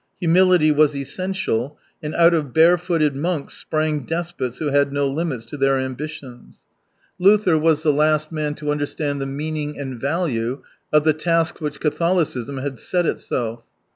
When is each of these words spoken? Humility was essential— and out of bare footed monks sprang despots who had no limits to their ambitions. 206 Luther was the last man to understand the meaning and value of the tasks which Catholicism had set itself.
Humility 0.19 0.71
was 0.71 0.95
essential— 0.95 1.77
and 2.01 2.15
out 2.15 2.33
of 2.33 2.53
bare 2.55 2.75
footed 2.79 3.15
monks 3.15 3.53
sprang 3.53 3.99
despots 4.03 4.57
who 4.57 4.69
had 4.69 4.91
no 4.91 5.07
limits 5.07 5.45
to 5.45 5.57
their 5.57 5.77
ambitions. 5.79 6.65
206 7.19 7.19
Luther 7.19 7.55
was 7.59 7.83
the 7.83 7.93
last 7.93 8.31
man 8.31 8.55
to 8.55 8.71
understand 8.71 9.21
the 9.21 9.27
meaning 9.27 9.77
and 9.77 10.01
value 10.01 10.63
of 10.91 11.03
the 11.03 11.13
tasks 11.13 11.61
which 11.61 11.79
Catholicism 11.79 12.57
had 12.57 12.79
set 12.79 13.05
itself. 13.05 13.61